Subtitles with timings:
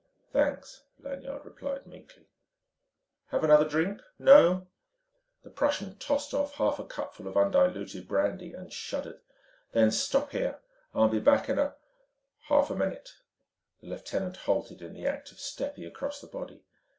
[0.33, 2.25] "Thanks," Lanyard replied meekly.
[3.27, 4.01] "Have another drink?
[4.17, 4.65] No?"
[5.43, 9.21] The Prussian tossed off a half cupful of undiluted brandy, and shuddered.
[9.73, 10.57] "Then stop here.
[10.95, 11.75] I'll be back in a"
[12.49, 13.09] "Half a minute."
[13.81, 16.63] The lieutenant halted in the act of stepping across the body.